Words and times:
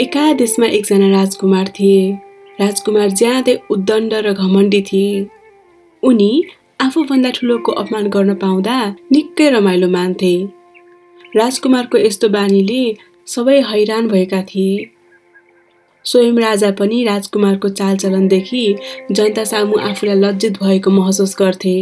एका 0.00 0.32
देशमा 0.32 0.66
एकजना 0.66 1.08
राजकुमार 1.10 1.68
थिए। 1.68 2.00
राजकुमार 2.60 3.10
ज्यादै 3.10 3.54
उद्दण्ड 3.70 4.14
र 4.14 4.32
घमण्डी 4.32 4.80
थिए। 4.82 5.26
उनी 6.02 6.44
आफूभन्दा 6.80 7.30
ठुलोको 7.30 7.72
अपमान 7.72 8.08
गर्न 8.08 8.34
पाउँदा 8.34 8.74
निकै 9.12 9.48
रमाइलो 9.50 9.88
मान्थे। 9.88 10.32
राजकुमारको 11.36 11.98
यस्तो 11.98 12.28
बानीले 12.28 12.82
सबै 13.26 13.60
हैरान 13.60 14.08
भएका 14.08 14.42
थिए। 14.42 14.84
स्वयं 16.04 16.38
राजा 16.38 16.70
पनि 16.70 17.04
राजकुमारको 17.04 17.68
चालचलनदेखि 17.68 18.64
जनता 19.10 19.44
सामु 19.44 19.78
आफूलाई 19.80 20.16
लज्जित 20.16 20.62
भएको 20.62 20.90
महसुस 20.90 21.36
गर्थे। 21.38 21.74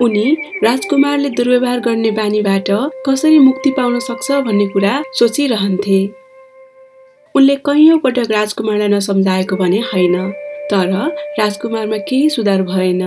उनी 0.00 0.24
राजकुमारले 0.64 1.28
दुर्व्यवहार 1.28 1.80
गर्ने 1.80 2.10
बानीबाट 2.10 2.70
कसरी 3.06 3.38
मुक्ति 3.38 3.70
पाउन 3.70 4.00
सक्छ 4.00 4.30
भन्ने 4.48 4.66
कुरा 4.68 5.02
सोचिरहन्थे। 5.14 6.21
उनले 7.36 7.54
कैयौँ 7.56 7.98
पटक 7.98 8.30
राजकुमारलाई 8.30 8.88
नसम्झाएको 8.88 9.56
भने 9.56 9.78
होइन 9.90 10.16
तर 10.70 10.90
राजकुमारमा 11.38 11.96
केही 12.08 12.28
सुधार 12.30 12.62
भएन। 12.62 13.02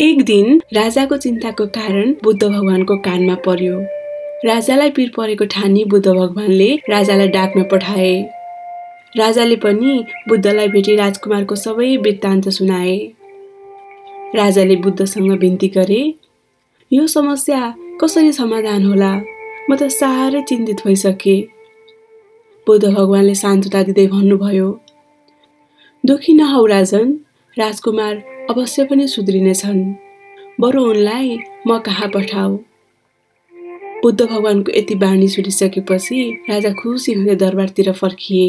एक 0.00 0.22
दिन 0.24 0.60
राजाको 0.72 1.16
चिन्ताको 1.16 1.66
कारण 1.66 2.14
बुद्ध 2.22 2.42
भगवानको 2.42 2.96
कानमा 2.96 3.34
पर्यो। 3.46 3.80
राजालाई 4.44 4.90
पिर 4.90 5.12
परेको 5.16 5.44
ठानी 5.44 5.84
बुद्ध 5.84 6.06
भगवानले 6.08 6.70
राजालाई 6.90 7.28
डाक्न 7.28 7.62
पठाए। 7.72 8.16
राजाले 9.16 9.56
पनि 9.56 9.92
बुद्धलाई 10.28 10.68
भेटी 10.68 10.96
राजकुमारको 10.96 11.56
सबै 11.56 11.96
वृत्तान्त 11.96 12.48
सुनाए। 12.48 12.98
राजाले 14.34 14.76
बुद्धसँग 14.76 15.38
बिन्ती 15.38 15.68
गरे 15.68 16.02
यो 16.90 17.06
समस्या 17.06 17.62
कसरी 18.00 18.32
समाधान 18.32 18.84
होला? 18.86 19.14
म 19.70 19.76
त 19.76 19.92
साह्रै 19.92 20.42
चिन्तित 20.48 20.86
भइसकेँ। 20.86 21.59
बुद्ध 22.66 22.84
भगवान्ले 22.84 23.34
शान्तता 23.34 23.82
दिँदै 23.82 24.06
भन्नुभयो 24.06 24.68
दुखी 26.04 26.32
नहौ 26.32 26.64
राजन 26.66 27.12
राजकुमार 27.56 28.14
अवश्य 28.50 28.84
पनि 28.84 29.06
सुध्रिनेछन् 29.08 29.80
बरु 30.60 30.82
उनलाई 30.84 31.38
म 31.66 31.78
कहाँ 31.78 32.08
पठाऊ? 32.08 32.56
बुद्ध 34.02 34.20
भगवानको 34.22 34.72
यति 34.78 34.94
बाणी 34.94 35.28
सुनिसकेपछि 35.28 36.20
राजा 36.50 36.72
खुसी 36.72 37.12
हुँदै 37.12 37.34
दरबारतिर 37.34 37.92
फर्किए। 37.92 38.48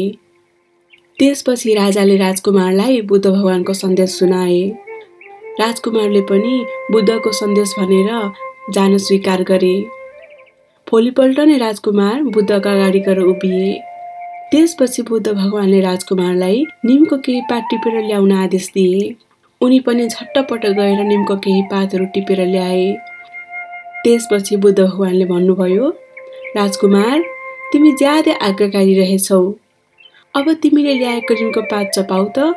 त्यसपछि 1.18 1.74
राजाले 1.74 2.16
राजकुमारलाई 2.16 3.00
बुद्ध 3.02 3.26
भगवानको 3.26 3.72
सन्देश 3.74 4.10
सुनाए। 4.10 4.62
राजकुमारले 5.60 6.20
पनि 6.30 6.54
बुद्धको 6.92 7.32
सन्देश 7.32 7.74
भनेर 7.78 8.10
जान 8.72 8.98
स्वीकार 8.98 9.42
गरे। 9.42 9.76
भोलिपल्ट 10.86 11.40
नै 11.40 11.56
राजकुमार 11.58 12.22
बुद्धका 12.34 12.72
अगाडि 12.72 13.00
गएर 13.00 13.20
उभिए। 13.20 13.91
त्यसपछि 14.52 15.02
बुद्ध 15.02 15.28
भगवानले 15.28 15.80
राजकुमारलाई 15.80 16.64
निमको 16.84 17.16
केही 17.16 17.40
पात 17.50 17.62
टिपेर 17.70 17.94
ल्याउन 18.06 18.32
आदेश 18.32 18.66
दिए। 18.74 19.14
उनी 19.60 19.78
पनि 19.80 20.06
झट्टपट 20.08 20.66
गएर 20.78 21.00
निमको 21.04 21.36
केही 21.36 21.62
पातहरू 21.70 22.04
टिपेर 22.14 22.40
ल्याए। 22.46 22.90
त्यसपछि 24.04 24.56
बुद्ध 24.56 24.78
भगवानले 24.80 25.24
भन्नुभयो 25.24 25.88
राजकुमार 26.56 27.20
तिमी 27.72 27.92
ज्यादै 27.92 28.32
आज्ञाकारी 28.48 28.98
रहेछौ। 28.98 29.40
अब 30.34 30.52
तिमीले 30.62 30.94
ल्याएको 30.94 31.34
निमको 31.34 31.62
पात 31.72 31.90
चपाउ 31.96 32.28
त 32.36 32.52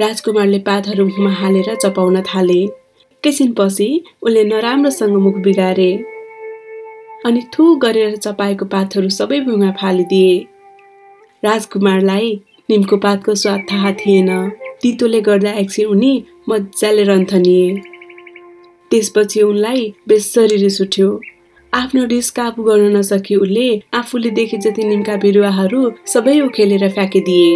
राजकुमारले 0.00 0.58
पातहरू 0.64 1.04
मुखमा 1.04 1.32
हालेर 1.42 1.74
चपाउन 1.74 2.20
थाले। 2.22 2.60
एकैछिनपछि 2.62 3.88
उसले 4.22 4.44
नराम्रोसँग 4.44 5.16
मुख 5.26 5.36
बिगारे। 5.44 5.92
अनि 7.24 7.42
थु 7.54 7.64
गरेर 7.82 8.16
चपाएको 8.16 8.64
पातहरू 8.72 9.08
सबै 9.10 9.40
भुइँमा 9.40 9.70
फालिदिए। 9.80 10.34
राजकुमारलाई 11.42 12.28
निमको 12.70 12.96
पातको 12.96 13.34
स्वाद 13.34 13.60
थाहा 13.70 13.92
थिएन। 14.00 14.30
तितोले 14.82 15.20
गर्दा 15.20 15.52
एकछिन 15.60 15.86
उनी 15.86 16.12
मजाले 16.48 17.02
रन्थनिए। 17.04 17.68
त्यसपछि 18.90 19.40
उनलाई 19.42 19.82
बेसरी 20.08 20.56
रिस 20.56 20.80
उठ्यो 20.80 21.08
आफ्नो 21.72 22.04
रिस 22.06 22.30
काबु 22.30 22.62
गर्न 22.62 22.96
नसकी 22.96 23.34
उसले 23.36 23.68
आफूले 23.94 24.30
देखे 24.30 24.56
जति 24.64 24.84
निमका 24.84 25.16
बिरुवाहरू 25.16 25.80
सबै 26.06 26.38
उखेलेर 26.40 26.88
फ्याँकिदिए। 26.90 27.50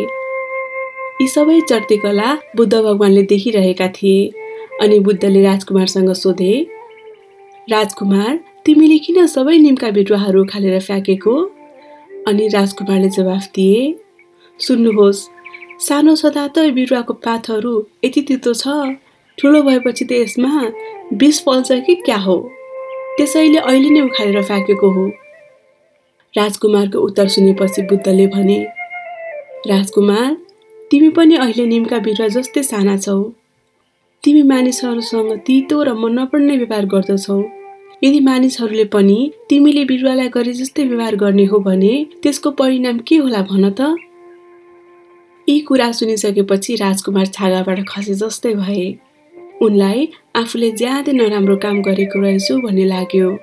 यी 1.21 1.27
सबै 1.29 1.61
चर्तेकला 1.69 2.35
बुद्ध 2.57 2.75
भगवानले 2.75 3.23
देखिरहेका 3.31 3.89
थिए 3.97 4.19
अनि 4.83 4.99
बुद्धले 5.07 5.43
राजकुमारसँग 5.43 6.13
सोधे 6.15 6.55
राजकुमार 7.71 8.39
तिमीले 8.69 8.97
किन 9.05 9.27
सबै 9.27 9.57
निमका 9.59 9.89
बिरुवाहरू 9.97 10.41
खालेर 10.45 10.81
फ्याँकेको? 10.87 11.35
अनि 12.29 12.49
राजकुमारले 12.49 13.09
जवाफ 13.09 13.45
दिए 13.55 13.79
सुन्नुहोस् 14.61 15.21
सानो 15.87 16.15
छँदा 16.21 16.43
त 16.49 16.65
बिरुवाको 16.77 17.13
पातहरू 17.25 17.73
यति 18.05 18.23
तितो 18.29 18.53
छ 18.53 18.93
ठुलो 19.39 19.63
भएपछि 19.63 20.05
त 20.05 20.13
यसमा 20.13 20.53
बिस 21.17 21.41
फल्छ 21.45 21.81
कि 21.87 21.95
क्या 22.05 22.17
हो? 22.27 22.37
त्यसैले 23.17 23.59
अहिले 23.59 23.91
नै 23.91 24.01
उखालेर 24.01 24.43
फ्याँकेको 24.45 24.91
हो। 24.91 25.09
राजकुमारको 26.35 26.99
उत्तर 27.01 27.29
सुनेपछि 27.35 27.83
बुद्धले 27.89 28.27
भने 28.37 28.61
राजकुमार 29.67 30.31
तिमी 30.91 31.09
पनि 31.17 31.35
अहिले 31.37 31.67
निमका 31.67 31.99
बिरुवा 32.05 32.29
जस्तै 32.37 32.63
साना 32.63 32.97
छौ। 32.99 33.21
तिमी 34.25 34.43
मानिसहरूसँग 34.43 35.39
तितो 35.47 35.83
र 35.83 35.95
मन 35.97 36.19
नपर्ने 36.19 36.57
व्यवहार 36.57 36.87
गर्दछौ। 36.95 37.58
यदि 38.05 38.21
मानिसहरूले 38.21 38.85
पनि 38.85 39.33
तिमीले 39.51 39.85
बिरुवालाई 39.85 40.29
गरे 40.29 40.53
जस्तै 40.53 40.85
व्यवहार 40.85 41.17
गर्ने 41.17 41.45
हो 41.45 41.59
भने 41.59 42.07
त्यसको 42.23 42.51
परिणाम 42.51 42.99
के 42.99 43.17
होला 43.17 43.43
भन 43.43 43.71
त? 43.71 43.97
यी 45.49 45.61
कुरा 45.61 45.93
सुनिसकेपछि 45.93 46.75
राजकुमार 46.75 47.27
छागाबाट 47.27 47.81
खसे 47.89 48.15
जस्तै 48.15 48.55
भए। 48.55 48.95
उनलाई 49.63 50.09
आफूले 50.37 50.71
ज्यादै 50.71 51.13
नराम्रो 51.13 51.57
काम 51.57 51.83
गरेको 51.83 52.21
रहेछु 52.21 52.61
भन्ने 52.61 52.85
लाग्यो। 52.85 53.37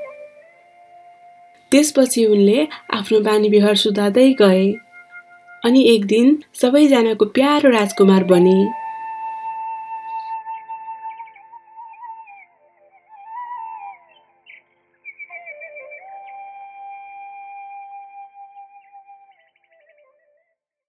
त्यसपछि 1.71 2.25
उनले 2.25 2.67
आफ्नो 2.93 3.19
बानी 3.19 3.49
व्यवहार 3.49 3.75
सुधार्दै 3.75 4.33
गए। 4.33 4.65
अनि 5.65 5.81
एक 5.83 6.05
दिन 6.05 6.37
सबैजनाको 6.61 7.25
प्यारो 7.25 7.69
राजकुमार 7.69 8.23
बने। 8.23 8.84